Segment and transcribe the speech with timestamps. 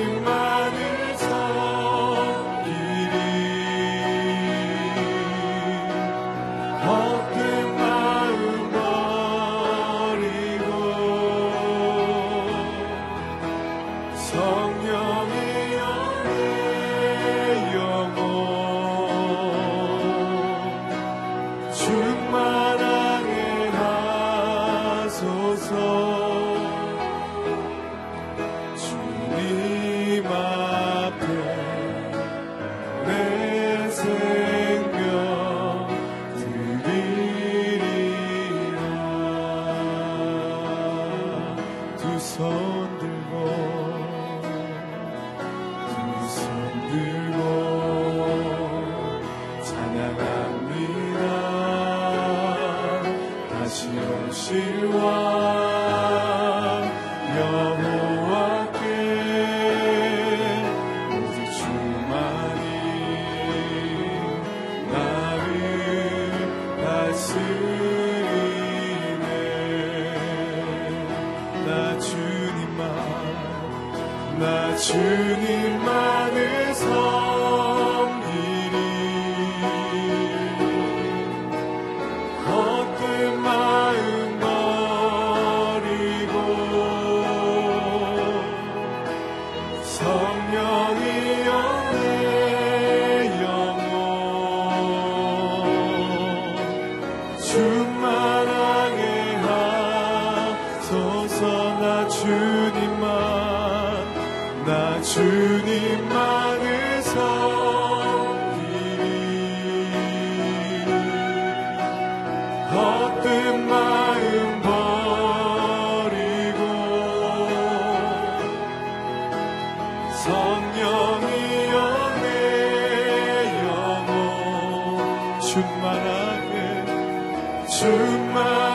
[127.80, 127.88] to
[128.34, 128.69] my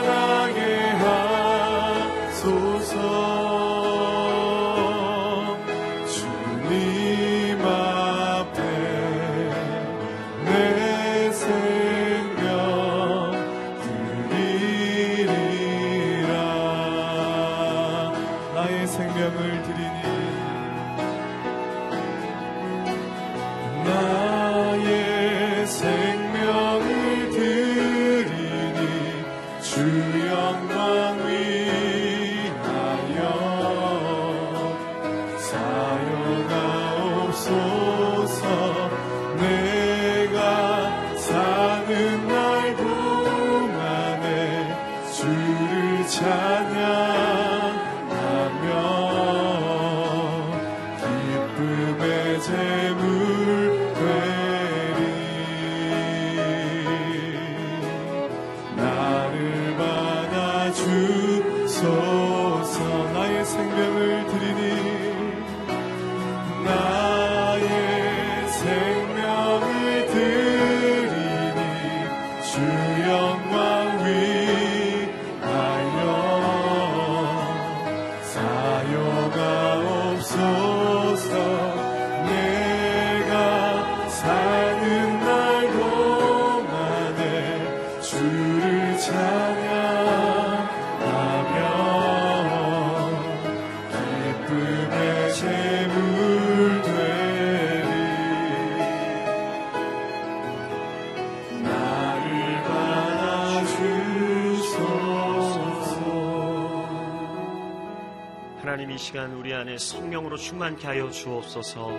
[110.36, 111.90] 성령으로 충만케 하여 주옵소서.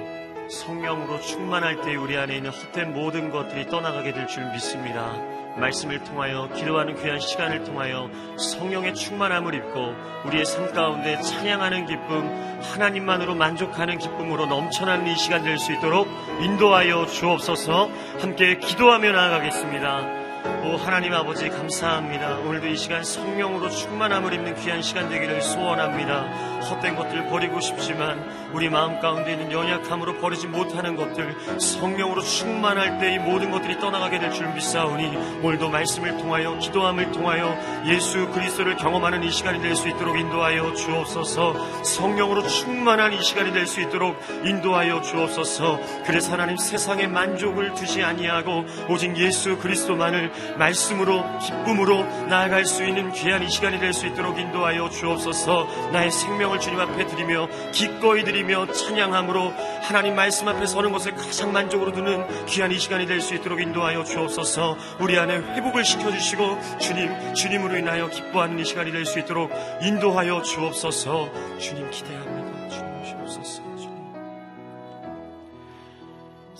[0.49, 5.13] 성령으로 충만할 때 우리 안에 있는 헛된 모든 것들이 떠나가게 될 줄 믿습니다.
[5.57, 9.93] 말씀을 통하여 기도하는 귀한 시간을 통하여 성령의 충만함을 입고
[10.25, 16.07] 우리의 삶 가운데 찬양하는 기쁨, 하나님만으로 만족하는 기쁨으로 넘쳐나는 이 시간 될 수 있도록
[16.39, 20.56] 인도하여 주옵소서 함께 기도하며 나아가겠습니다.
[20.67, 22.39] 오 하나님 아버지 감사합니다.
[22.39, 26.23] 오늘도 이 시간 성령으로 충만함을 입는 귀한 시간 되기를 소원합니다.
[26.67, 33.07] 헛된 것들 버리고 싶지만 우리 마음 가운데 있는 연약함으로 버리지 못하는 것들 성령으로 충만할 때
[33.07, 39.23] 이 모든 것들이 떠나가게 될 줄 믿사오니 오늘도 말씀을 통하여 기도함을 통하여 예수 그리스도를 경험하는
[39.23, 45.01] 이 시간이 될 수 있도록 인도하여 주옵소서 성령으로 충만한 이 시간이 될 수 있도록 인도하여
[45.01, 53.11] 주옵소서 그래서 하나님 세상에 만족을 두지 아니하고 오직 예수 그리스도만을 말씀으로 기쁨으로 나아갈 수 있는
[53.13, 55.89] 귀한 이 시간이 될 수 있도록 인도하여 주옵소서.
[55.91, 61.91] 나의 생명을 주님 앞에 드리며 기꺼이 드리며 찬양함으로 하나님 말씀 앞에 서는 것을 가장 만족으로
[61.93, 64.77] 두는 귀한 이 시간이 될 수 있도록 인도하여 주옵소서.
[64.99, 69.51] 우리 안에 회복을 시켜주시고 주님 주님으로 인하여 기뻐하는 이 시간이 될 수 있도록
[69.81, 71.31] 인도하여 주옵소서.
[71.59, 72.36] 주님 기대합니다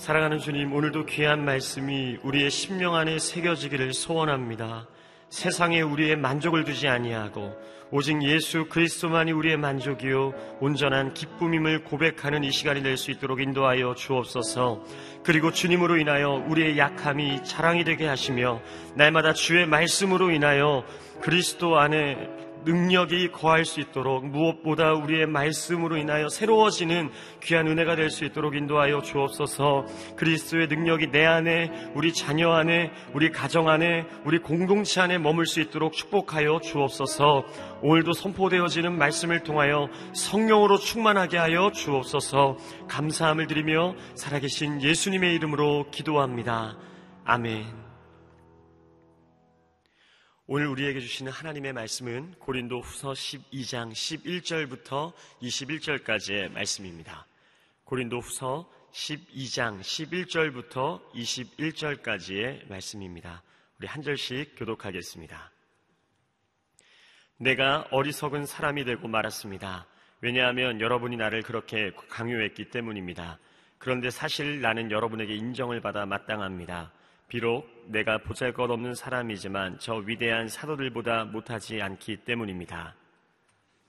[0.07, 4.88] 사랑하는 주님, 오늘도 귀한 말씀이 우리의 심령 안에 새겨지기를 소원합니다.
[5.27, 7.54] 세상에 우리의 만족을 두지 아니하고
[7.92, 14.81] 오직 예수 그리스도만이 우리의 만족이요 온전한 기쁨임을 고백하는 이 시간이 될 수 있도록 인도하여 주옵소서.
[15.25, 18.62] 그리고 주님으로 인하여 우리의 약함이 자랑이 되게 하시며
[18.95, 20.86] 날마다 주의 말씀으로 인하여
[21.19, 27.10] 그리스도 안에 능력이 거할 수 있도록 무엇보다 우리의 말씀으로 인하여 새로워지는
[27.42, 29.86] 귀한 은혜가 될 수 있도록 인도하여 주옵소서
[30.16, 35.62] 그리스도의 능력이 내 안에 우리 자녀 안에 우리 가정 안에 우리 공동체 안에 머물 수
[35.62, 37.46] 있도록 축복하여 주옵소서
[37.81, 46.78] 오늘도 선포되어지는 말씀을 통하여 성령으로 충만하게 하여 주옵소서 감사함을 드리며 살아계신 예수님의 이름으로 기도합니다.
[47.24, 47.87] 아멘.
[50.49, 55.11] 오늘 우리에게 주시는 하나님의 말씀은 고린도 후서 12장 11절부터
[55.41, 57.27] 21절까지의 말씀입니다.
[57.83, 63.44] 고린도 후서 12장 11절부터 21절까지의 말씀입니다.
[63.77, 65.51] 우리 한 절씩 교독하겠습니다.
[67.35, 69.85] 내가 어리석은 사람이 되고 말았습니다.
[70.21, 73.38] 왜냐하면 여러분이 나를 그렇게 강요했기 때문입니다.
[73.79, 76.94] 그런데 사실 나는 여러분에게 인정을 받아 마땅합니다.
[77.27, 82.95] 비록 내가 보잘 것 없는 사람이지만 저 위대한 사도들보다 못하지 않기 때문입니다.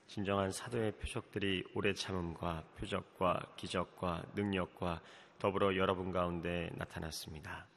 [0.07, 5.01] 진정한 사도의 표적들이 오래 참음과 표적과 기적과 능력과
[5.37, 7.67] 더불어 여러분 가운데 나타났습니다.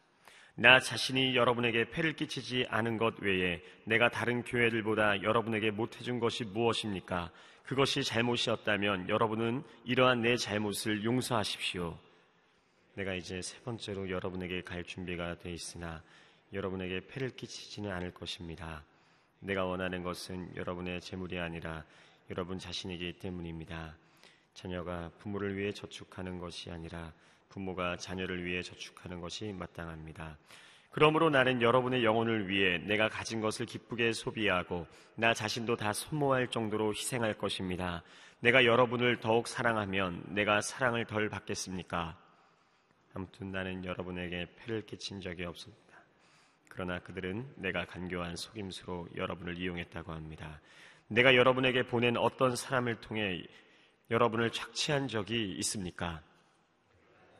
[0.54, 7.30] 나 자신이 여러분에게 폐를 끼치지 않은 것 외에 내가 다른 교회들보다 여러분에게 못해준 것이 무엇입니까?
[7.64, 11.98] 그것이 잘못이었다면 여러분은 이러한 내 잘못을 용서하십시오.
[12.94, 16.02] 내가 이제 세 번째로 여러분에게 갈 준비가 돼 있으나
[16.52, 18.84] 여러분에게 폐를 끼치지는 않을 것입니다.
[19.40, 21.84] 내가 원하는 것은 여러분의 재물이 아니라
[22.30, 23.96] 여러분 자신이기 때문입니다.
[24.54, 27.12] 자녀가 부모를 위해 저축하는 것이 아니라
[27.48, 30.36] 부모가 자녀를 위해 저축하는 것이 마땅합니다.
[30.90, 36.92] 그러므로 나는 여러분의 영혼을 위해 내가 가진 것을 기쁘게 소비하고 나 자신도 다 소모할 정도로
[36.92, 38.02] 희생할 것입니다.
[38.40, 42.18] 내가 여러분을 더욱 사랑하면 내가 사랑을 덜 받겠습니까?
[43.14, 45.82] 아무튼 나는 여러분에게 폐를 끼친 적이 없습니다.
[46.68, 50.60] 그러나 그들은 내가 간교한 속임수로 여러분을 이용했다고 합니다.
[51.08, 53.42] 내가 여러분에게 보낸 어떤 사람을 통해
[54.10, 56.22] 여러분을 착취한 적이 있습니까?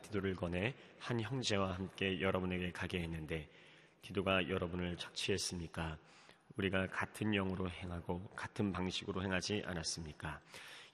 [0.03, 3.49] 기도를 권해 한 형제와 함께 여러분에게 가게 했는데
[4.03, 5.97] 기도가 여러분을 착취했습니까?
[6.57, 10.39] 우리가 같은 영으로 행하고 같은 방식으로 행하지 않았습니까?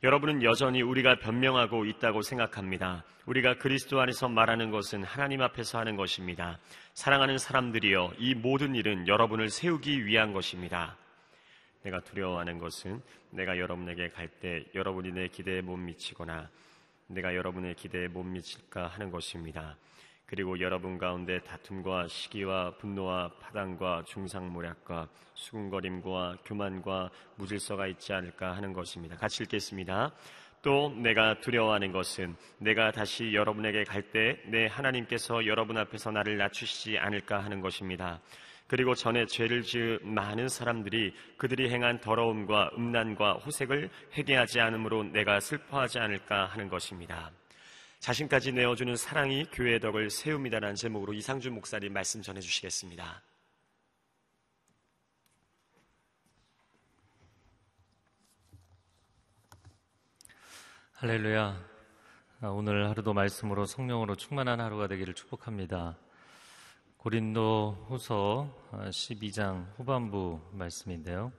[0.02, 3.04] 여러분은 여전히 우리가 변명하고 있다고 생각합니다.
[3.26, 6.58] 우리가 그리스도 안에서 말하는 것은 하나님 앞에서 하는 것입니다.
[6.94, 10.96] 사랑하는 사람들이여, 이 모든 일은 여러분을 세우기 위한 것입니다.
[11.84, 13.02] 내가 두려워하는 것은
[13.32, 16.50] 내가 여러분에게 갈 때 여러분이 내 기대에 못 미치거나
[17.08, 19.76] 내가 여러분의 기대에 못 미칠까 하는 것입니다.
[20.30, 29.16] 그리고 여러분 가운데 다툼과 시기와 분노와 파당과 중상모략과 수군거림과 교만과 무질서가 있지 않을까 하는 것입니다.
[29.18, 30.12] 같이 읽겠습니다.
[30.62, 37.00] 또 내가 두려워하는 것은 내가 다시 여러분에게 갈 때 내 하나님께서 여러분 앞에서 나를 낮추시지
[37.00, 38.20] 않을까 하는 것입니다.
[38.68, 45.98] 그리고 전에 죄를 지은 많은 사람들이 그들이 행한 더러움과 음란과 호색을 회개하지 않으므로 내가 슬퍼하지
[45.98, 47.32] 않을까 하는 것입니다.
[48.00, 53.22] 자신까지 내어주는 사랑이 교회의 덕을 세웁니다라는 제목으로 이상준 목사님 말씀 전해주시겠습니다.
[60.94, 61.70] 할렐루야.
[62.42, 65.98] 아, 오늘 하루도 말씀으로 성령으로 충만한 하루가 되기를 축복합니다.
[66.98, 71.34] 고린도 후서 12장 후반부 말씀인데요.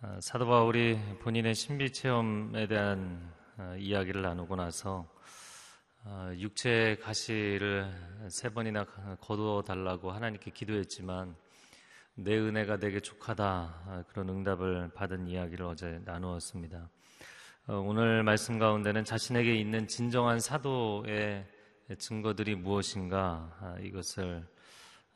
[0.00, 5.08] 아, 사도 바울이 본인의 신비 체험에 대한 아, 이야기를 나누고 나서
[6.36, 7.90] 육체의 가시를
[8.28, 8.84] 세 번이나
[9.20, 11.36] 거두어 달라고 하나님께 기도했지만
[12.14, 16.88] 내 은혜가 내게 족하다 그런 응답을 받은 이야기를 어제 나누었습니다.
[17.68, 21.46] 어, 오늘 말씀 가운데는 자신에게 있는 진정한 사도의
[21.98, 24.42] 증거들이 무엇인가 아, 이것을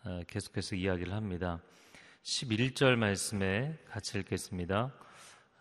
[0.05, 1.61] 어, 계속해서 이야기를 합니다.
[2.23, 4.93] 11절 말씀에 같이 읽겠습니다.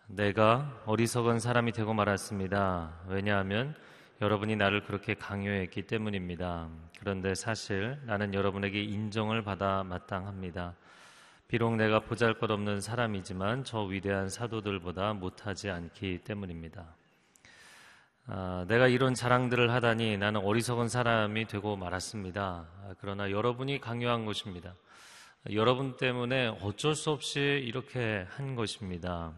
[0.06, 3.04] 내가 어리석은 사람이 되고 말았습니다.
[3.08, 3.74] 왜냐하면
[4.22, 6.68] 여러분이 나를 그렇게 강요했기 때문입니다.
[7.00, 10.76] 그런데 사실 나는 여러분에게 인정을 받아 마땅합니다.
[11.48, 16.94] 비록 내가 보잘 것 없는 사람이지만 저 위대한 사도들보다 못하지 않기 때문입니다.
[18.26, 22.42] 아, 내가 이런 자랑들을 하다니 나는 어리석은 사람이 되고 말았습니다.
[22.42, 24.76] 아, 그러나 여러분이 강요한 것입니다.
[25.52, 29.32] 여러분 때문에 어쩔 수 없이 이렇게 한 것입니다.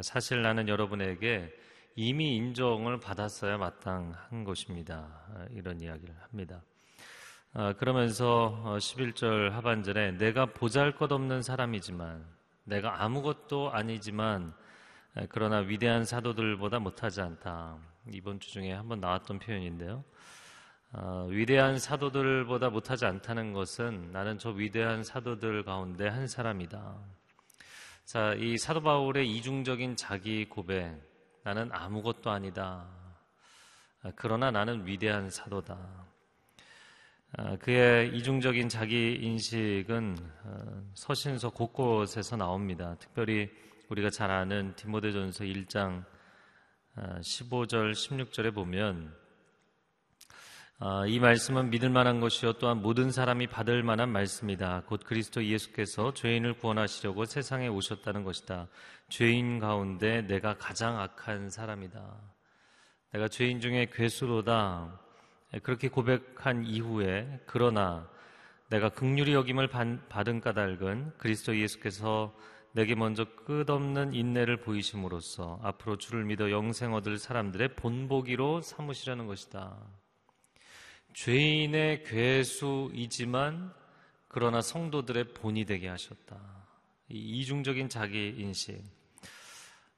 [0.00, 1.52] 사실 나는 여러분에게
[1.94, 5.24] 이미 인정을 받았어야 마땅한 것입니다.
[5.34, 6.62] 아, 이런 이야기를 합니다.
[7.52, 12.24] 아, 그러면서 11절 어, 하반절에 내가 보잘 것 없는 사람이지만
[12.64, 14.54] 내가 아무것도 아니지만
[15.28, 17.76] 그러나 위대한 사도들보다 못하지 않다.
[18.10, 20.02] 이번 주 중에 한번 나왔던 표현인데요.
[20.94, 26.98] 어, 위대한 사도들보다 못하지 않다는 것은 나는 저 위대한 사도들 가운데 한 사람이다.
[28.06, 31.11] 자, 이 사도 바울의 이중적인 자기 고백.
[31.44, 32.86] 나는 아무것도 아니다.
[34.14, 36.06] 그러나 나는 위대한 사도다.
[37.34, 42.94] 아, 그의 이중적인 자기 인식은 어, 서신서 곳곳에서 나옵니다.
[42.98, 43.50] 특별히
[43.88, 46.04] 우리가 잘 아는 디모데전서 1장
[46.96, 49.16] 15절, 아, 16절에 보면
[50.84, 54.82] 아, 이 말씀은 믿을 만한 것이요 또한 모든 사람이 받을 만한 말씀이다.
[54.86, 58.66] 곧 그리스도 예수께서 죄인을 구원하시려고 세상에 오셨다는 것이다.
[59.08, 62.02] 죄인 가운데 내가 가장 악한 사람이다.
[63.12, 65.00] 내가 죄인 중에 괴수로다.
[65.54, 68.10] 예, 그렇게 고백한 이후에 그러나
[68.68, 72.34] 내가 극률이 여김을 받은 까닭은 그리스도 예수께서
[72.72, 80.01] 내게 먼저 끝없는 인내를 보이심으로써 앞으로 주를 믿어 영생 얻을 사람들의 본보기로 삼으시려는 것이다.
[81.12, 83.72] 죄인의 괴수이지만
[84.28, 86.38] 그러나 성도들의 본이 되게 하셨다.
[87.08, 88.82] 이중적인 자기 인식.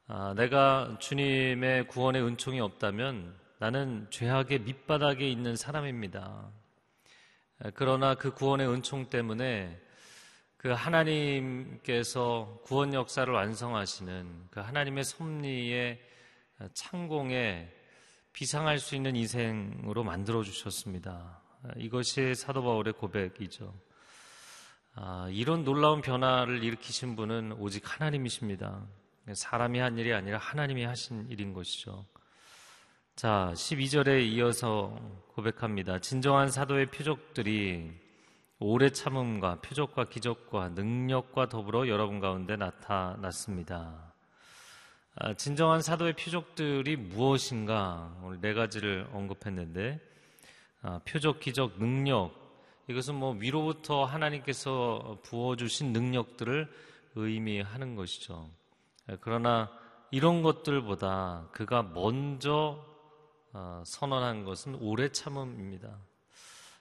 [0.06, 6.50] 아, 내가 주님의 구원의 은총이 없다면 나는 죄악의 밑바닥에 있는 사람입니다.
[7.75, 9.80] 그러나 그 구원의 은총 때문에
[10.56, 16.00] 그 하나님께서 구원 역사를 완성하시는 그 하나님의 섭리의
[16.73, 17.71] 창공에
[18.35, 21.41] 비상할 수 있는 인생으로 만들어 주셨습니다.
[21.76, 23.73] 이것이 사도 바울의 고백이죠.
[24.97, 28.87] 아, 이런 놀라운 변화를 일으키신 분은 오직 하나님이십니다.
[29.33, 32.05] 사람이 한 일이 아니라 하나님이 하신 일인 것이죠.
[33.14, 34.99] 자, 12절에 이어서
[35.29, 36.00] 고백합니다.
[36.00, 37.93] 진정한 사도의 표적들이
[38.59, 44.13] 오래 참음과 표적과 기적과 능력과 더불어 여러분 가운데 나타났습니다.
[45.16, 48.12] 아, 진정한 사도의 표적들이 무엇인가?
[48.25, 50.00] 오늘 네 가지를 언급했는데,
[50.83, 52.33] 아, 표적, 기적, 능력.
[52.88, 56.68] 이것은 뭐 위로부터 하나님께서 부어주신 능력들을
[57.14, 58.50] 의미하는 것이죠.
[59.21, 59.71] 그러나
[60.11, 62.85] 이런 것들보다 그가 먼저
[63.52, 65.97] 어, 선언한 것은 오래 참음입니다.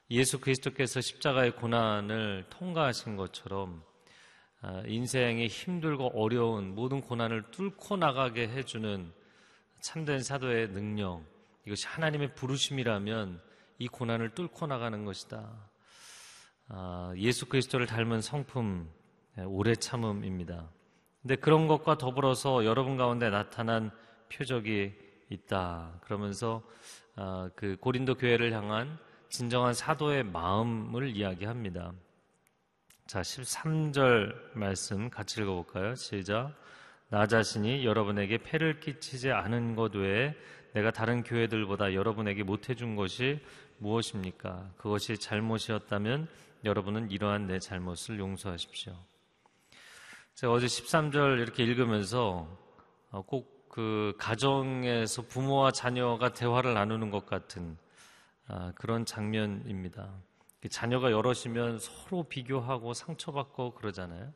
[0.09, 3.92] 예수 그리스도께서 십자가의 고난을 통과하신 것처럼 어,
[4.87, 9.11] 인생의 힘들고 어려운 모든 고난을 뚫고 나가게 해주는
[9.81, 11.23] 참된 사도의 능력,
[11.65, 13.41] 이것이 하나님의 부르심이라면
[13.79, 15.49] 이 고난을 뚫고 나가는 것이다.
[16.69, 18.89] 어, 예수 그리스도를 닮은 성품,
[19.37, 20.69] 예, 오래 참음입니다.
[21.21, 23.91] 근데 그런 것과 더불어서 여러분 가운데 나타난
[24.31, 24.93] 표적이
[25.29, 25.99] 있다.
[26.01, 26.63] 그러면서
[27.15, 28.97] 어, 그 고린도 교회를 향한
[29.29, 31.93] 진정한 사도의 마음을 이야기합니다.
[33.13, 35.93] 자, 13절 말씀 같이 읽어볼까요?
[35.93, 36.51] 시작.
[37.09, 40.33] 나 자신이 여러분에게 폐를 끼치지 않은 것 외에
[40.73, 43.39] 내가 다른 교회들보다 여러분에게 못해준 것이
[43.77, 44.71] 무엇입니까?
[44.77, 46.27] 그것이 잘못이었다면
[46.65, 48.95] 여러분은 이러한 내 잘못을 용서하십시오.
[50.33, 52.47] 제가 어제 13절 이렇게 읽으면서
[53.11, 57.77] 어, 꼭그 가정에서 부모와 자녀가 대화를 나누는 것 같은
[58.47, 60.09] 아, 그런 장면입니다.
[60.69, 64.33] 자녀가 여럿이면 서로 비교하고 상처받고 그러잖아요.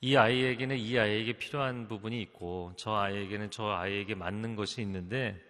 [0.00, 5.40] 이 아이에게는 이 아이에게 필요한 부분이 있고 저 아이에게는 저 아이에게 맞는 것이 있는데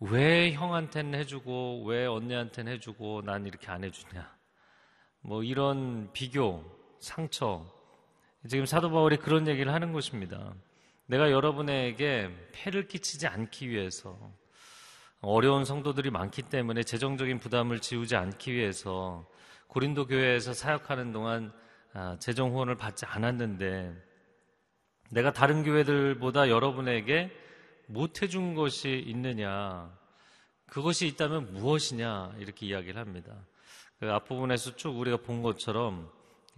[0.00, 4.38] 왜 형한테는 해주고 왜 언니한테는 해주고 난 이렇게 안 해주냐.
[5.20, 6.64] 뭐 이런 비교,
[7.00, 7.66] 상처.
[8.48, 10.54] 지금 사도 바울이 그런 얘기를 하는 것입니다.
[11.06, 14.16] 내가 여러분에게 폐를 끼치지 않기 위해서
[15.20, 19.28] 어려운 성도들이 많기 때문에 재정적인 부담을 지우지 않기 위해서
[19.66, 21.52] 고린도 교회에서 사역하는 동안
[21.92, 23.94] 아, 재정 후원을 받지 않았는데
[25.10, 27.32] 내가 다른 교회들보다 여러분에게
[27.86, 29.92] 못 해준 것이 있느냐
[30.66, 33.34] 그것이 있다면 무엇이냐 이렇게 이야기를 합니다.
[33.98, 36.12] 그 앞부분에서 쭉 우리가 본 것처럼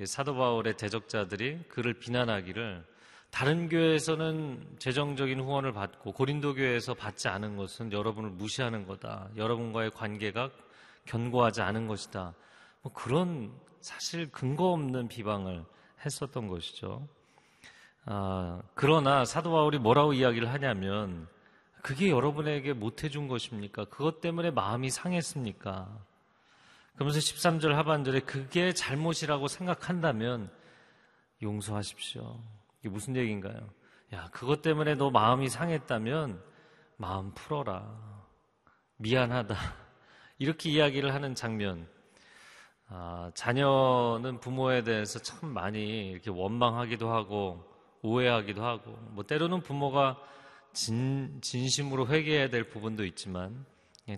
[0.04, 2.84] 사도 바울의 대적자들이 그를 비난하기를
[3.30, 9.28] 다른 교회에서는 재정적인 후원을 받고 고린도 교회에서 받지 않은 것은 여러분을 무시하는 거다.
[9.36, 10.50] 여러분과의 관계가
[11.06, 12.34] 견고하지 않은 것이다.
[12.82, 15.64] 뭐 그런 사실 근거 없는 비방을
[16.04, 17.06] 했었던 것이죠.
[18.06, 21.28] 아, 그러나 사도 바울이 뭐라고 이야기를 하냐면
[21.82, 23.84] 그게 여러분에게 못 해준 것입니까?
[23.86, 25.88] 그것 때문에 마음이 상했습니까?
[26.94, 30.50] 그러면서 13절 하반절에 그게 잘못이라고 생각한다면
[31.42, 32.38] 용서하십시오.
[32.80, 33.68] 이게 무슨 얘기인가요?
[34.12, 36.42] 야, 그것 때문에 너 마음이 상했다면
[36.96, 38.26] 마음 풀어라.
[38.96, 39.54] 미안하다.
[40.38, 41.86] 이렇게 이야기를 하는 장면.
[42.88, 47.64] 아, 자녀는 부모에 대해서 참 많이 이렇게 원망하기도 하고
[48.02, 50.18] 오해하기도 하고 뭐 때로는 부모가
[50.72, 53.64] 진, 진심으로 회개해야 될 부분도 있지만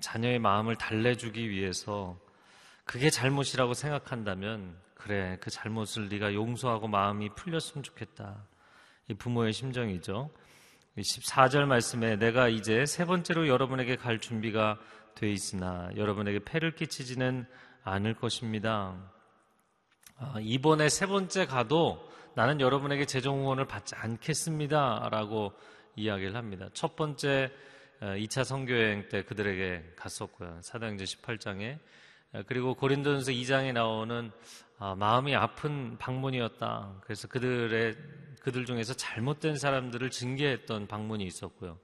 [0.01, 2.19] 자녀의 마음을 달래주기 위해서
[2.85, 8.47] 그게 잘못이라고 생각한다면 그래 그 잘못을 네가 용서하고 마음이 풀렸으면 좋겠다.
[9.13, 10.31] 이 부모의 심정이죠.
[10.97, 14.79] 14절 말씀에 내가 이제 세 번째로 여러분에게 갈 준비가
[15.15, 17.45] 돼 있으나 여러분에게 폐를 끼치지는
[17.85, 18.97] 않을 것입니다.
[20.17, 25.11] 아, 이번에 세 번째 가도 나는 여러분에게 재정 후원을 받지 않겠습니다.
[25.11, 25.53] 라고
[25.95, 26.71] 이야기를 합니다.
[26.73, 27.53] 첫 번째
[28.01, 30.59] 2차 어, 선교여행 때 그들에게 갔었고요.
[30.63, 31.81] 사도행전 18장에 어,
[32.47, 34.31] 그리고 고린도전서 2장에 나오는
[34.79, 37.01] 아, 마음이 아픈 방문이었다.
[37.03, 37.97] 그래서 그들의
[38.41, 41.79] 그들 중에서 잘못된 사람들을 징계했던 방문이 있었고요.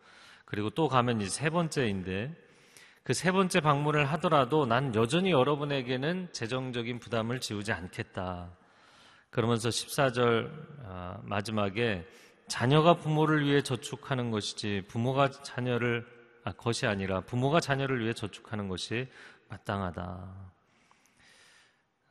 [0.44, 2.34] 그리고 또 가면 이제 세 번째인데
[3.08, 8.50] 그 세 번째 방문을 하더라도 난 여전히 여러분에게는 재정적인 부담을 지우지 않겠다.
[9.30, 10.50] 그러면서 14절
[10.84, 12.06] 아, 마지막에
[12.48, 16.06] 자녀가 부모를 위해 저축하는 것이지 부모가 자녀를
[16.44, 19.08] 아, 것이 아니라 부모가 자녀를 위해 저축하는 것이
[19.48, 20.52] 마땅하다.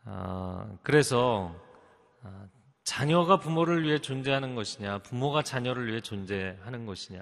[0.05, 1.55] 아, 그래서
[2.23, 2.47] 아,
[2.83, 7.21] 자녀가 부모를 위해 존재하는 것이냐, 부모가 자녀를 위해 존재하는 것이냐,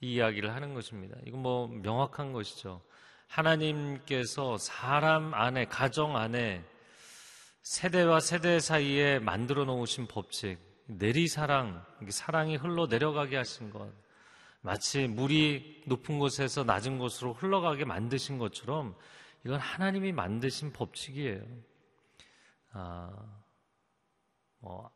[0.00, 1.16] 이 이야기를 하는 것입니다.
[1.26, 2.80] 이건 뭐 명확한 것이죠.
[3.26, 6.64] 하나님께서 사람 안에, 가정 안에
[7.62, 13.92] 세대와 세대 사이에 만들어 놓으신 법칙, 내리사랑, 사랑이 흘러 내려가게 하신 것,
[14.60, 18.96] 마치 물이 높은 곳에서 낮은 곳으로 흘러가게 만드신 것처럼
[19.44, 21.42] 이건 하나님이 만드신 법칙이에요.
[22.72, 23.10] 아,
[24.60, 24.90] 뭐,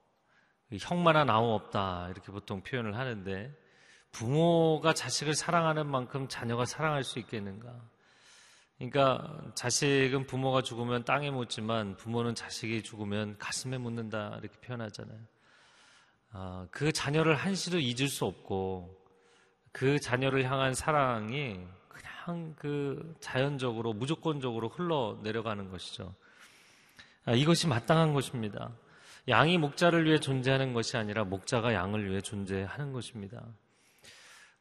[0.80, 2.08] 형만 한 아무 없다.
[2.10, 3.54] 이렇게 보통 표현을 하는데,
[4.10, 7.80] 부모가 자식을 사랑하는 만큼 자녀가 사랑할 수 있겠는가?
[8.78, 15.20] 그러니까 자식은 부모가 죽으면 땅에 묻지만 부모는 자식이 죽으면 가슴에 묻는다 이렇게 표현하잖아요.
[16.32, 18.98] 아, 그 자녀를 한시도 잊을 수 없고
[19.70, 21.64] 그 자녀를 향한 사랑이
[22.24, 26.14] 그냥 그 자연적으로 무조건적으로 흘러 내려가는 것이죠.
[27.24, 28.70] 아, 이것이 마땅한 것입니다.
[29.28, 33.44] 양이 목자를 위해 존재하는 것이 아니라 목자가 양을 위해 존재하는 것입니다.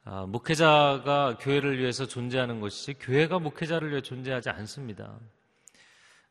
[0.03, 5.19] 아, 목회자가 교회를 위해서 존재하는 것이지 교회가 목회자를 위해 존재하지 않습니다.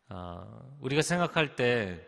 [0.09, 0.47] 아,
[0.81, 2.05] 우리가 생각할 때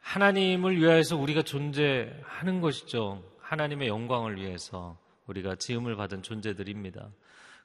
[0.00, 3.22] 하나님을 위하여서 우리가 존재하는 것이죠.
[3.40, 7.10] 하나님의 영광을 위해서 우리가 지음을 받은 존재들입니다.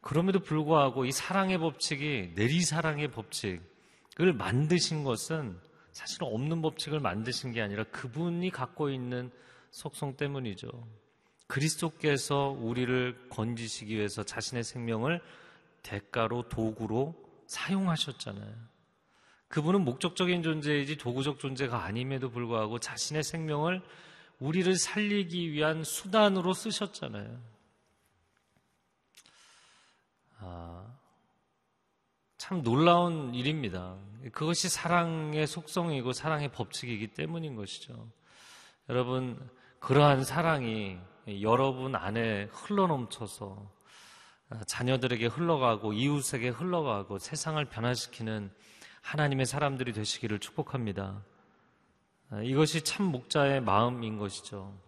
[0.06, 5.60] 그럼에도 불구하고 이 사랑의 법칙이 내리사랑의 법칙을 만드신 것은
[5.92, 9.32] 사실 없는 법칙을 만드신 게 아니라 그분이 갖고 있는
[9.72, 10.70] 속성 때문이죠.
[11.48, 15.22] 그리스도께서 우리를 건지시기 위해서 자신의 생명을
[15.82, 17.16] 대가로 도구로
[17.48, 18.54] 사용하셨잖아요.
[19.48, 23.82] 그분은 목적적인 존재이지 도구적 존재가 아님에도 불구하고 자신의 생명을
[24.38, 27.55] 우리를 살리기 위한 수단으로 쓰셨잖아요.
[30.48, 30.86] 아,
[32.38, 33.98] 참 놀라운 일입니다.
[34.32, 38.08] 그것이 사랑의 속성이고 사랑의 법칙이기 때문인 것이죠.
[38.90, 41.00] 여러분, 그러한 사랑이
[41.42, 43.72] 여러분 안에 흘러넘쳐서
[44.68, 48.52] 자녀들에게 흘러가고 이웃에게 흘러가고 세상을 변화시키는
[49.02, 51.24] 하나님의 사람들이 되시기를 축복합니다.
[52.44, 54.85] 이것이 참 목자의 마음인 것이죠.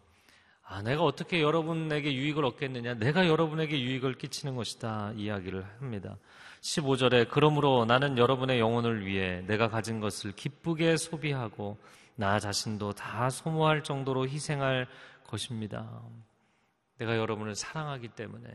[0.70, 2.96] 아, 내가 어떻게 여러분에게 유익을 얻겠느냐?
[2.96, 5.14] 내가 여러분에게 유익을 끼치는 것이다.
[5.16, 6.18] 이야기를 합니다.
[6.60, 11.78] 15절에 그러므로 나는 여러분의 영혼을 위해 내가 가진 것을 기쁘게 소비하고
[12.16, 14.88] 나 자신도 다 소모할 정도로 희생할
[15.26, 16.02] 것입니다.
[16.98, 18.50] 내가 여러분을 사랑하기 때문에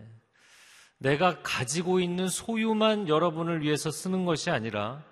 [0.99, 5.03] 내가 가지고 있는 소유만 여러분을 위해서 쓰는 것이 아니라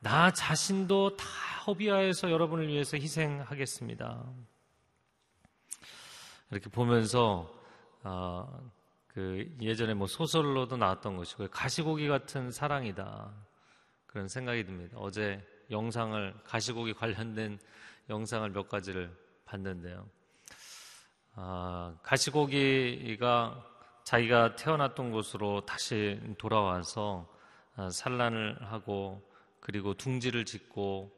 [0.00, 1.24] 나 자신도 다
[1.66, 4.24] 허비하여서 여러분을 위해서 희생하겠습니다.
[6.50, 7.48] 이렇게 보면서
[8.02, 8.70] 어,
[9.06, 13.32] 그 예전에 뭐 소설로도 나왔던 것이고 가시고기 같은 사랑이다
[14.06, 14.96] 그런 생각이 듭니다.
[14.98, 17.58] 어제 영상을 가시고기 관련된
[18.08, 20.08] 영상을 몇 가지를 봤는데요.
[21.34, 23.66] 아, 가시고기가
[24.04, 27.28] 자기가 태어났던 곳으로 다시 돌아와서
[27.76, 29.22] 아, 산란을 하고
[29.60, 31.16] 그리고 둥지를 짓고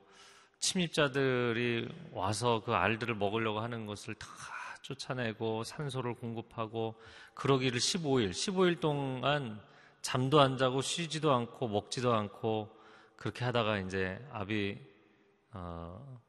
[0.58, 4.28] 침입자들이 와서 그 알들을 먹으려고 하는 것을 다
[4.82, 6.94] 쫓아내고 산소를 공급하고
[7.34, 9.60] 그러기를 15일, 15일 동안
[10.02, 12.76] 잠도 안 자고 쉬지도 않고 먹지도 않고
[13.16, 14.78] 그렇게 하다가 이제 아비
[15.52, 16.20] 어,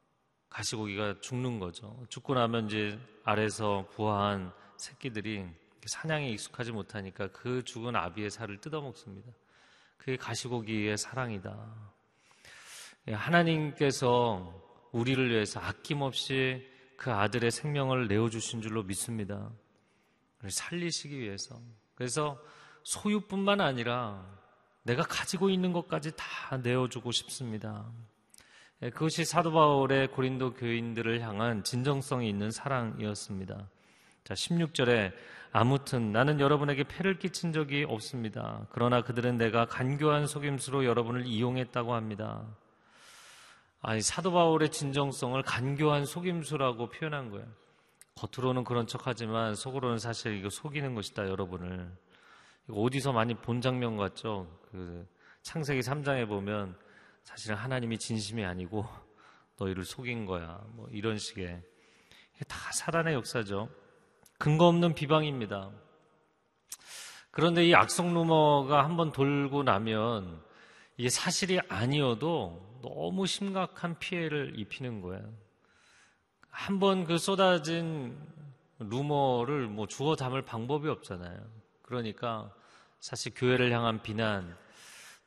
[0.49, 2.05] 가시고기가 죽는 거죠.
[2.09, 5.45] 죽고 나면 이제 아래서 부화한 새끼들이
[5.85, 9.31] 사냥에 익숙하지 못하니까 그 죽은 아비의 살을 뜯어먹습니다.
[9.97, 11.93] 그게 가시고기의 사랑이다.
[13.07, 14.53] 예, 하나님께서
[14.91, 19.49] 우리를 위해서 아낌없이 그 아들의 생명을 내어주신 줄로 믿습니다.
[20.47, 21.59] 살리시기 위해서.
[21.95, 22.39] 그래서
[22.83, 24.25] 소유뿐만 아니라
[24.83, 27.85] 내가 가지고 있는 것까지 다 내어주고 싶습니다.
[28.81, 33.69] 예, 그것이 사도 바울의 고린도 교인들을 향한 진정성이 있는 사랑이었습니다.
[34.25, 35.13] 자, 16절에
[35.51, 38.65] 아무튼 나는 여러분에게 폐를 끼친 적이 없습니다.
[38.71, 42.45] 그러나 그들은 내가 간교한 속임수로 여러분을 이용했다고 합니다.
[43.85, 47.45] 아니, 사도 바울의 진정성을 간교한 속임수라고 표현한 거예요.
[48.15, 51.91] 겉으로는 그런 척 하지만 속으로는 사실 이거 속이는 것이다, 여러분을.
[52.69, 54.47] 이거 어디서 많이 본 장면 같죠?
[54.71, 55.05] 그
[55.41, 56.77] 창세기 3장에 보면
[57.23, 58.87] 사실은 하나님이 진심이 아니고
[59.59, 60.63] 너희를 속인 거야.
[60.69, 61.61] 뭐 이런 식의.
[62.47, 63.67] 다 사단의 역사죠.
[64.39, 65.71] 근거 없는 비방입니다.
[67.31, 70.41] 그런데 이 악성 루머가 한번 돌고 나면
[70.95, 75.23] 이게 사실이 아니어도 너무 심각한 피해를 입히는 거예요.
[76.49, 78.15] 한 번 그 쏟아진
[78.77, 81.39] 루머를 뭐 주워 담을 방법이 없잖아요.
[81.81, 82.53] 그러니까
[82.99, 84.55] 사실 교회를 향한 비난,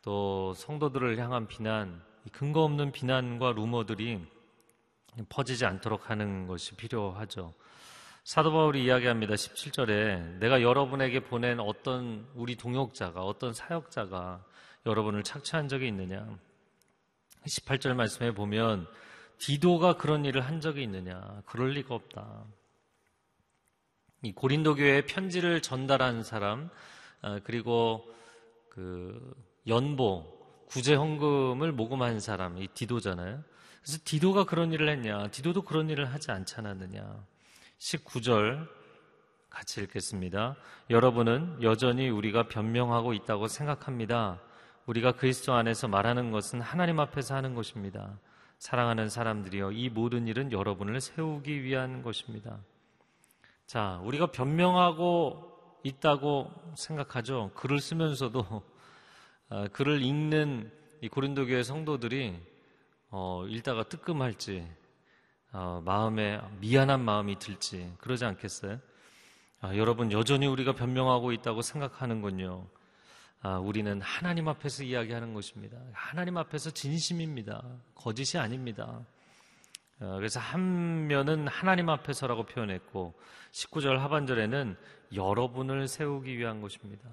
[0.02, 4.24] 또 성도들을 향한 비난, 근거 없는 비난과 루머들이
[5.28, 7.54] 퍼지지 않도록 하는 것이 필요하죠.
[8.24, 9.34] 사도 바울이 이야기합니다.
[9.34, 14.44] 17절에 내가 여러분에게 보낸 어떤 우리 동역자가 어떤 사역자가
[14.84, 16.26] 여러분을 착취한 적이 있느냐?
[17.46, 18.86] 18절 말씀에 보면
[19.38, 21.42] 디도가 그런 일을 한 적이 있느냐?
[21.46, 22.44] 그럴 리가 없다.
[24.22, 26.70] 이 고린도 교회에 편지를 전달한 사람
[27.22, 28.10] 아, 그리고
[28.68, 29.34] 그
[29.66, 33.42] 연보 구제 헌금을 모금한 사람 이 디도잖아요.
[33.82, 35.28] 그래서 디도가 그런 일을 했냐?
[35.28, 37.24] 디도도 그런 일을 하지 않지 않았느냐?
[37.78, 38.68] 19절
[39.48, 40.56] 같이 읽겠습니다.
[40.90, 44.40] 여러분은 여전히 우리가 변명하고 있다고 생각합니다.
[44.86, 48.18] 우리가 그리스도 안에서 말하는 것은 하나님 앞에서 하는 것입니다.
[48.58, 52.58] 사랑하는 사람들이여 이 모든 일은 여러분을 세우기 위한 것입니다.
[53.66, 57.50] 자, 우리가 변명하고 있다고 생각하죠.
[57.54, 58.62] 글을 쓰면서도
[59.48, 60.70] 어, 글을 읽는
[61.00, 62.40] 이 고린도 교회 성도들이
[63.10, 64.66] 어, 읽다가 뜨끔할지
[65.52, 68.78] 어, 마음에 미안한 마음이 들지 그러지 않겠어요?
[69.60, 72.66] 아, 여러분 여전히 우리가 변명하고 있다고 생각하는군요.
[73.42, 75.78] 아, 우리는 하나님 앞에서 이야기하는 것입니다.
[75.92, 77.62] 하나님 앞에서 진심입니다.
[77.94, 79.00] 거짓이 아닙니다.
[80.00, 83.14] 어, 그래서 한 면은 하나님 앞에서라고 표현했고
[83.52, 84.76] 19절 하반절에는
[85.14, 87.08] 여러분을 세우기 위한 것입니다.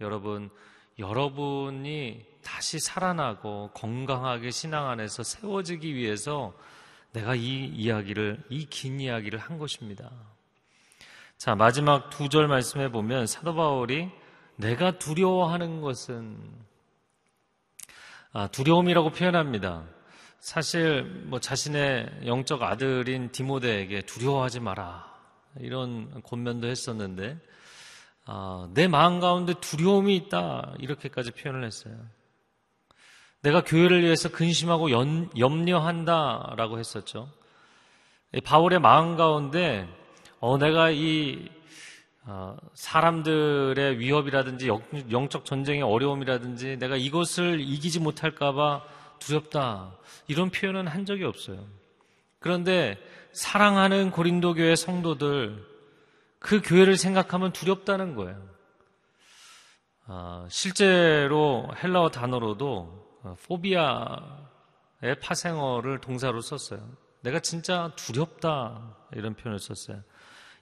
[0.00, 0.50] 여러분,
[0.98, 6.54] 여러분이 다시 살아나고 건강하게 신앙 안에서 세워지기 위해서
[7.12, 10.10] 내가 이 이야기를, 이 긴 이야기를 한 것입니다.
[11.36, 14.10] 자, 마지막 두 절 말씀해 보면 사도 바울이
[14.60, 16.38] 내가 두려워하는 것은
[18.32, 19.84] 아, 두려움이라고 표현합니다.
[20.38, 25.10] 사실 뭐 자신의 영적 아들인 디모데에게 두려워하지 마라
[25.58, 27.38] 이런 권면도 했었는데
[28.26, 31.94] 아, 내 마음 가운데 두려움이 있다 이렇게까지 표현을 했어요.
[33.42, 37.30] 내가 교회를 위해서 근심하고 연, 염려한다라고 했었죠.
[38.44, 39.88] 바울의 마음 가운데
[40.38, 41.59] 어, 내가 이 어,
[42.74, 44.68] 사람들의 위협이라든지
[45.10, 48.84] 영적 전쟁의 어려움이라든지 내가 이것을 이기지 못할까봐
[49.18, 49.96] 두렵다.
[50.28, 51.66] 이런 표현은 한 적이 없어요.
[52.38, 52.98] 그런데
[53.32, 55.66] 사랑하는 고린도 교회 성도들
[56.38, 58.42] 그 교회를 생각하면 두렵다는 거예요.
[60.06, 66.80] 아, 실제로 헬라어 단어로도 어, 포비아의 파생어를 동사로 썼어요.
[67.20, 70.02] 내가 진짜 두렵다 이런 표현을 썼어요.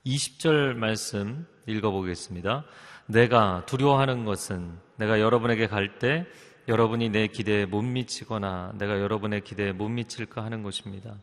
[0.09, 2.65] 20절 말씀 읽어보겠습니다.
[3.07, 6.27] 내가 두려워하는 것은 내가 여러분에게 갈 때
[6.67, 11.17] 여러분이 내 기대에 못 미치거나 내가 여러분의 기대에 못 미칠까 하는 것입니다.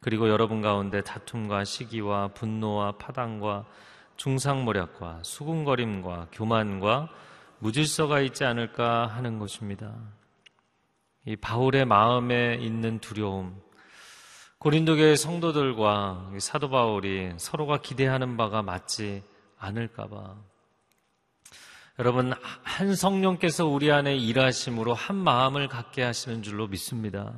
[0.00, 3.64] 그리고 여러분 가운데 다툼과 시기와 분노와 파당과
[4.16, 7.08] 중상모략과 수군거림과 교만과
[7.60, 9.94] 무질서가 있지 않을까 하는 것입니다.
[11.24, 13.60] 이 바울의 마음에 있는 두려움,
[14.58, 19.22] 고린도교의 성도들과 사도 바울이 서로가 기대하는 바가 맞지
[19.58, 20.34] 않을까봐.
[21.98, 27.34] 여러분, 한 성령께서 우리 안에 일하심으로 한 마음을 갖게 하시는 줄로 믿습니다.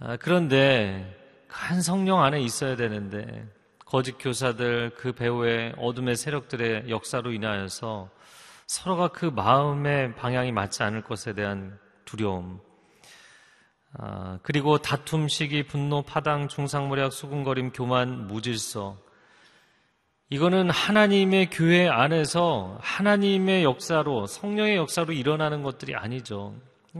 [0.00, 1.16] 아, 그런데
[1.48, 3.46] 한 성령 안에 있어야 되는데,
[3.84, 8.10] 거짓 교사들, 그 배후의 어둠의 세력들의 역사로 인하여서
[8.66, 12.60] 서로가 그 마음의 방향이 맞지 않을 것에 대한 두려움,
[14.00, 18.96] 아, 그리고 다툼, 시기, 분노, 파당, 중상모략, 수군거림, 교만, 무질서,
[20.30, 26.54] 이거는 하나님의 교회 안에서 하나님의 역사로 성령의 역사로 일어나는 것들이 아니죠.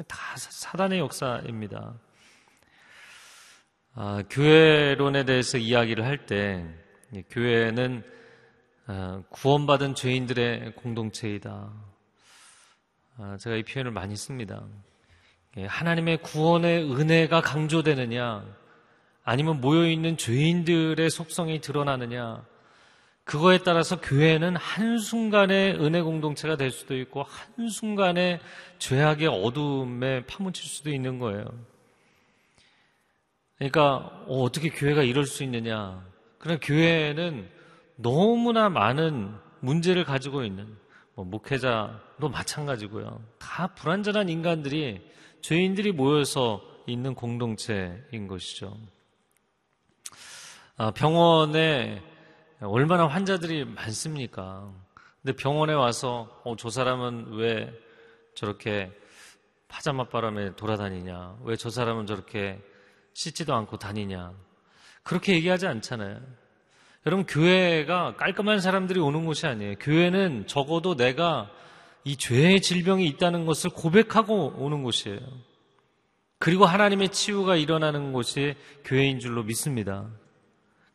[0.08, 1.94] 다 사단의 역사입니다.
[3.94, 6.66] 아, 교회론에 대해서 이야기를 할 때
[7.30, 8.02] 교회는
[8.86, 11.72] 아, 구원받은 죄인들의 공동체이다.
[13.18, 14.64] 아, 제가 이 표현을 많이 씁니다.
[15.58, 18.44] 예, 하나님의 구원의 은혜가 강조되느냐,
[19.24, 22.44] 아니면 모여있는 죄인들의 속성이 드러나느냐,
[23.24, 28.40] 그거에 따라서 교회는 한순간에 은혜 공동체가 될 수도 있고 한순간에
[28.78, 31.44] 죄악의 어둠에 파묻힐 수도 있는 거예요.
[33.56, 36.02] 그러니까 어, 어떻게 교회가 이럴 수 있느냐.
[36.38, 37.50] 그러나 교회는
[37.96, 40.66] 너무나 많은 문제를 가지고 있는
[41.14, 43.20] 뭐 목회자도 마찬가지고요.
[43.38, 45.02] 다 불완전한 인간들이
[45.40, 48.76] 죄인들이 모여서 있는 공동체인 것이죠.
[50.76, 52.02] 아, 병원에
[52.60, 54.72] 얼마나 환자들이 많습니까?
[55.22, 57.72] 근데 병원에 와서 어, 저 사람은 왜
[58.34, 58.90] 저렇게
[59.68, 61.38] 파자마 바람에 돌아다니냐?
[61.42, 62.60] 왜 저 사람은 저렇게
[63.14, 64.32] 씻지도 않고 다니냐?
[65.02, 66.20] 그렇게 얘기하지 않잖아요.
[67.06, 69.74] 여러분, 교회가 깔끔한 사람들이 오는 곳이 아니에요.
[69.80, 71.50] 교회는 적어도 내가
[72.04, 75.20] 이 죄의 질병이 있다는 것을 고백하고 오는 곳이에요.
[76.38, 80.08] 그리고 하나님의 치유가 일어나는 곳이 교회인 줄로 믿습니다.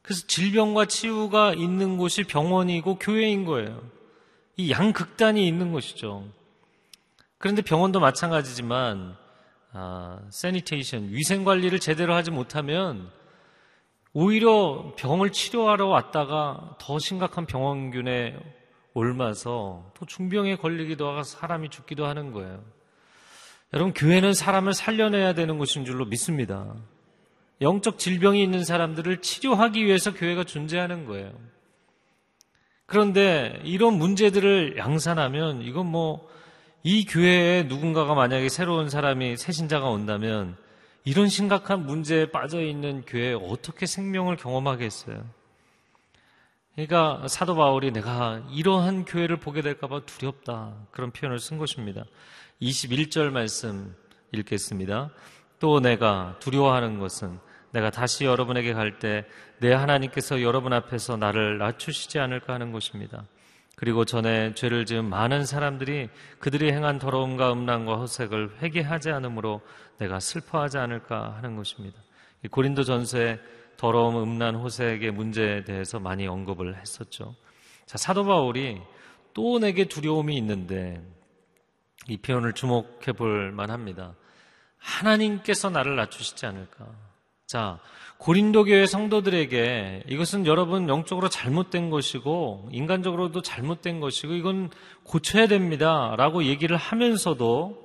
[0.01, 3.81] 그래서 질병과 치유가 있는 곳이 병원이고 교회인 거예요.
[4.57, 6.27] 이 양극단이 있는 것이죠.
[7.37, 9.17] 그런데 병원도 마찬가지지만
[9.73, 13.09] 아, 세니테이션 위생 관리를 제대로 하지 못하면
[14.13, 18.37] 오히려 병을 치료하러 왔다가 더 심각한 병원균에
[18.93, 22.63] 옮아서 또 중병에 걸리기도 하고 사람이 죽기도 하는 거예요.
[23.73, 26.75] 여러분 교회는 사람을 살려내야 되는 곳인 줄로 믿습니다.
[27.61, 31.31] 영적 질병이 있는 사람들을 치료하기 위해서 교회가 존재하는 거예요.
[32.85, 36.33] 그런데 이런 문제들을 양산하면 이건 뭐
[36.85, 40.57] 이 교회에 누군가가 만약에 새로운 사람이 새 신자가 온다면
[41.05, 45.23] 이런 심각한 문제에 빠져 있는 교회에 어떻게 생명을 경험하겠어요?
[46.75, 50.73] 그러니까 사도 바울이 내가 이러한 교회를 보게 될까봐 두렵다.
[50.91, 52.03] 그런 표현을 쓴 것입니다.
[52.61, 53.95] 21절 말씀
[54.31, 55.11] 읽겠습니다.
[55.59, 57.39] 또 내가 두려워하는 것은
[57.71, 59.25] 내가 다시 여러분에게 갈 때
[59.63, 63.23] 내 하나님께서 여러분 앞에서 나를 낮추시지 않을까 하는 것입니다.
[63.77, 66.09] 그리고 전에 죄를 지은 많은 사람들이
[66.39, 69.61] 그들이 행한 더러움과 음란과 허색을 회개하지 않으므로
[69.99, 71.97] 내가 슬퍼하지 않을까 하는 것입니다.
[72.51, 73.39] 고린도 전서에
[73.83, 77.35] 더러움, 음란, 호색의 문제에 대해서 많이 언급을 했었죠.
[77.85, 78.79] 자, 사도 바울이
[79.33, 81.01] 또 내게 두려움이 있는데
[82.07, 84.15] 이 표현을 주목해 볼 만합니다.
[84.77, 86.87] 하나님께서 나를 낮추시지 않을까.
[87.45, 87.79] 자,
[88.19, 94.69] 고린도 교회 성도들에게 이것은 여러분 영적으로 잘못된 것이고 인간적으로도 잘못된 것이고 이건
[95.03, 97.83] 고쳐야 됩니다라고 얘기를 하면서도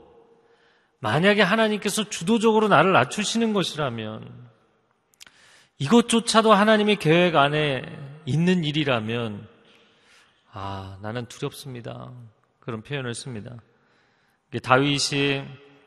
[1.00, 4.47] 만약에 하나님께서 주도적으로 나를 낮추시는 것이라면
[5.80, 7.82] 이것조차도 하나님의 계획 안에
[8.26, 9.48] 있는 일이라면
[10.50, 12.12] 아, 나는 두렵습니다.
[12.58, 13.56] 그런 표현을 씁니다.
[14.62, 15.44] 다윗이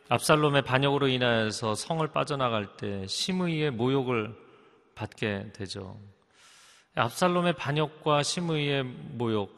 [0.08, 4.34] 압살롬의 반역으로 인하여서 성을 빠져나갈 때 심의의 모욕을
[4.96, 6.00] 받게 되죠.
[6.96, 9.52] 압살롬의 반역과 심의의 모욕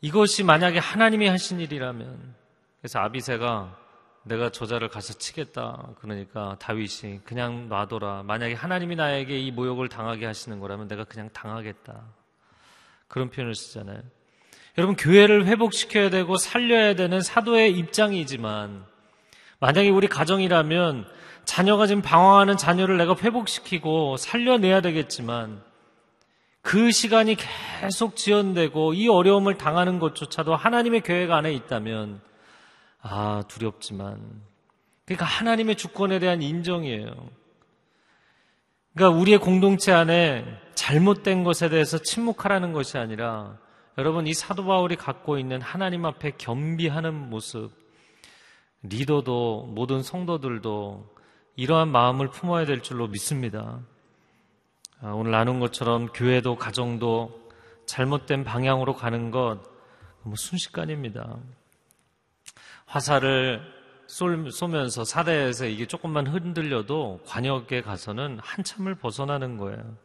[0.00, 2.34] 이것이 만약에 하나님이 하신 일이라면
[2.80, 3.85] 그래서 아비세가
[4.26, 5.86] 내가 저자를 가서 치겠다.
[6.00, 8.24] 그러니까 다윗이 그냥 놔둬라.
[8.24, 12.02] 만약에 하나님이 나에게 이 모욕을 당하게 하시는 거라면 내가 그냥 당하겠다.
[13.06, 14.02] 그런 표현을 쓰잖아요.
[14.78, 18.84] 여러분, 교회를 회복시켜야 되고 살려야 되는 사도의 입장이지만,
[19.60, 21.06] 만약에 우리 가정이라면
[21.44, 25.62] 자녀가 지금 방황하는 자녀를 내가 회복시키고 살려내야 되겠지만,
[26.62, 27.36] 그 시간이
[27.80, 32.25] 계속 지연되고 이 어려움을 당하는 것조차도 하나님의 교회가 안에 있다면,
[33.08, 34.42] 아, 두렵지만.
[35.04, 37.30] 그러니까 하나님의 주권에 대한 인정이에요.
[38.94, 43.58] 그러니까 우리의 공동체 안에 잘못된 것에 대해서 침묵하라는 것이 아니라
[43.98, 47.70] 여러분 이 사도 바울이 갖고 있는 하나님 앞에 겸비하는 모습
[48.82, 51.14] 리더도 모든 성도들도
[51.56, 53.80] 이러한 마음을 품어야 될 줄로 믿습니다.
[55.00, 57.50] 아, 오늘 나눈 것처럼 교회도 가정도
[57.86, 59.60] 잘못된 방향으로 가는 것
[60.34, 61.38] 순식간입니다.
[62.86, 63.60] 화살을
[64.06, 69.96] 쏘면서 사대에서 이게 조금만 흔들려도 관역에 가서는 한참을 벗어나는 거예요.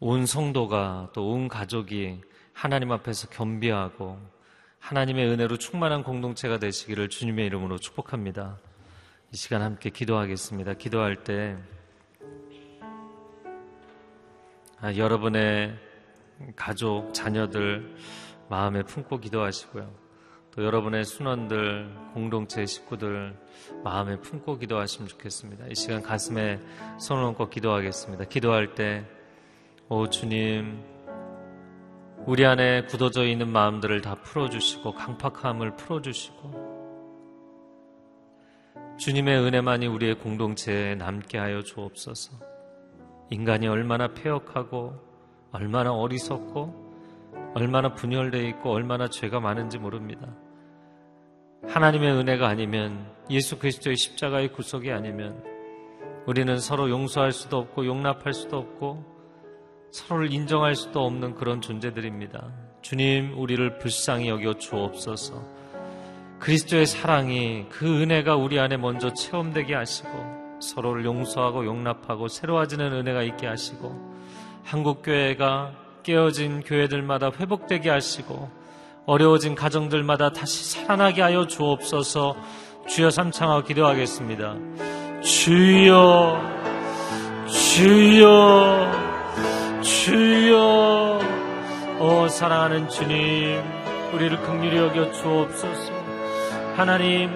[0.00, 2.20] 온 성도가 또 온 가족이
[2.52, 4.18] 하나님 앞에서 겸비하고
[4.78, 8.58] 하나님의 은혜로 충만한 공동체가 되시기를 주님의 이름으로 축복합니다.
[9.32, 10.74] 이 시간 함께 기도하겠습니다.
[10.74, 11.56] 기도할 때
[14.80, 15.74] 아, 여러분의
[16.56, 17.96] 가족, 자녀들
[18.50, 20.03] 마음에 품고 기도하시고요.
[20.54, 23.36] 또 여러분의 순원들, 공동체 식구들
[23.82, 25.66] 마음에 품고 기도하시면 좋겠습니다.
[25.66, 26.60] 이 시간 가슴에
[27.00, 28.26] 손을 얹고 기도하겠습니다.
[28.26, 29.04] 기도할 때,
[29.88, 30.80] 오 주님,
[32.24, 36.74] 우리 안에 굳어져 있는 마음들을 다 풀어주시고 강팍함을 풀어주시고
[38.96, 42.38] 주님의 은혜만이 우리의 공동체에 남게 하여 주옵소서.
[43.30, 44.94] 인간이 얼마나 폐역하고
[45.50, 46.84] 얼마나 어리석고
[47.56, 50.43] 얼마나 분열되어 있고 얼마나 죄가 많은지 모릅니다.
[51.68, 55.42] 하나님의 은혜가 아니면 예수 그리스도의 십자가의 구속이 아니면
[56.26, 59.04] 우리는 서로 용서할 수도 없고 용납할 수도 없고
[59.90, 62.52] 서로를 인정할 수도 없는 그런 존재들입니다.
[62.82, 65.42] 주님, 우리를 불쌍히 여겨 주옵소서.
[66.40, 70.10] 그리스도의 사랑이 그 은혜가 우리 안에 먼저 체험되게 하시고
[70.60, 74.14] 서로를 용서하고 용납하고 새로워지는 은혜가 있게 하시고
[74.64, 75.72] 한국교회가
[76.02, 78.50] 깨어진 교회들마다 회복되게 하시고
[79.06, 82.36] 어려워진 가정들마다 다시 살아나게 하여 주옵소서
[82.86, 84.56] 주여 삼창하고 기도하겠습니다.
[85.22, 86.38] 주여,
[87.46, 88.90] 주여,
[89.82, 91.20] 주여,
[91.98, 93.62] 오 사랑하는 주님,
[94.12, 95.92] 우리를 극률히 여겨 주옵소서.
[96.76, 97.30] 하나님,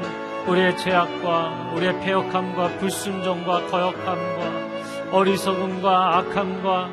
[0.46, 4.68] 우리의 죄악과 우리의 폐역함과 불순종과 거역함과
[5.12, 6.90] 어리석음과 악함과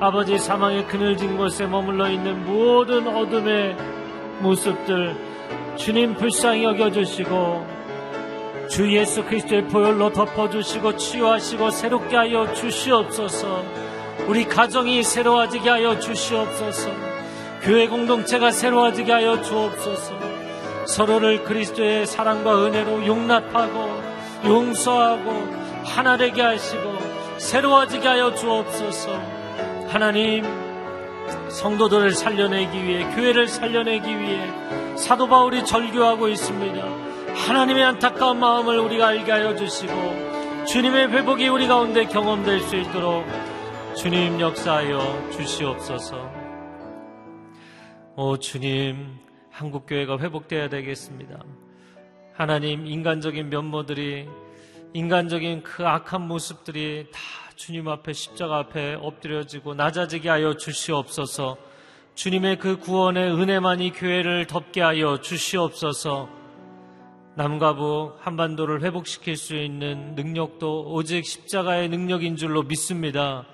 [0.00, 3.95] 아버지 사망의 그늘진 곳에 머물러 있는 모든 어둠의
[4.40, 5.16] 모습들
[5.76, 7.76] 주님 불쌍히 여겨주시고
[8.68, 13.64] 주 예수 그리스도의 보혈로 덮어주시고 치유하시고 새롭게 하여 주시옵소서.
[14.26, 16.90] 우리 가정이 새로워지게 하여 주시옵소서.
[17.62, 20.14] 교회 공동체가 새로워지게 하여 주옵소서.
[20.86, 24.02] 서로를 그리스도의 사랑과 은혜로 용납하고
[24.44, 25.30] 용서하고
[25.84, 26.96] 하나 되게 하시고
[27.38, 29.10] 새로워지게 하여 주옵소서.
[29.88, 30.44] 하나님
[31.50, 37.06] 성도들을 살려내기 위해 교회를 살려내기 위해 사도 바울이 절규하고 있습니다.
[37.34, 43.24] 하나님의 안타까운 마음을 우리가 알게 하여 주시고 주님의 회복이 우리 가운데 경험될 수 있도록
[43.96, 46.30] 주님 역사하여 주시옵소서.
[48.16, 49.18] 오 주님
[49.50, 51.42] 한국 교회가 회복되어야 되겠습니다.
[52.34, 54.28] 하나님 인간적인 면모들이
[54.92, 57.20] 인간적인 그 악한 모습들이 다
[57.56, 61.56] 주님 앞에 십자가 앞에 엎드려지고 낮아지게 하여 주시옵소서.
[62.14, 66.28] 주님의 그 구원의 은혜만이 교회를 덮게 하여 주시옵소서.
[67.34, 73.46] 남과 북 한반도를 회복시킬 수 있는 능력도 오직 십자가의 능력인 줄로 믿습니다.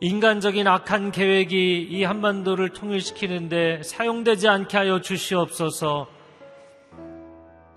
[0.00, 6.08] 인간적인 악한 계획이 이 한반도를 통일시키는데 사용되지 않게 하여 주시옵소서.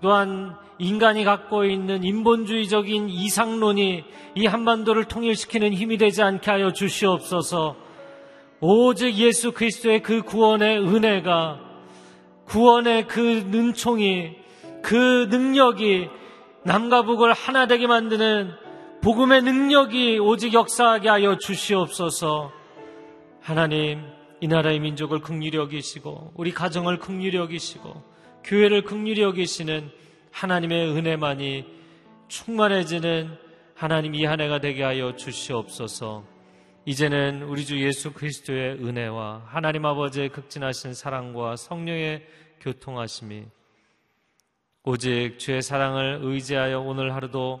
[0.02, 4.02] 또한 인간이 갖고 있는 인본주의적인 이상론이
[4.34, 7.76] 이 한반도를 통일시키는 힘이 되지 않게 하여 주시옵소서.
[8.60, 11.60] 오직 예수 그리스도의 그 구원의 은혜가
[12.46, 13.20] 구원의 그
[13.50, 14.36] 능총이
[14.82, 16.08] 그 능력이
[16.64, 18.52] 남과 북을 하나 되게 만드는
[19.02, 22.52] 복음의 능력이 오직 역사하게 하여 주시옵소서.
[23.42, 24.02] 하나님,
[24.40, 28.02] 이 나라의 민족을 극률히 여기시고 우리 가정을 극률히 여기시고
[28.44, 29.90] 교회를 극률히 여기시는
[30.32, 31.66] 하나님의 은혜만이
[32.28, 33.36] 충만해지는
[33.74, 36.24] 하나님 이 한 해가 되게 하여 주시옵소서.
[36.84, 42.26] 이제는 우리 주 예수 그리스도의 은혜와 하나님 아버지의 극진하신 사랑과 성령의
[42.60, 43.46] 교통하심이
[44.84, 47.60] 오직 주의 사랑을 의지하여 오늘 하루도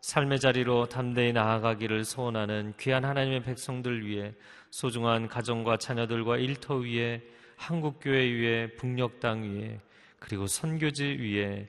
[0.00, 4.34] 삶의 자리로 담대히 나아가기를 소원하는 귀한 하나님의 백성들 위해
[4.70, 7.22] 소중한 가정과 자녀들과 일터 위에
[7.56, 9.80] 한국교회 위에 북녘 땅 위에
[10.18, 11.68] 그리고 선교지 위에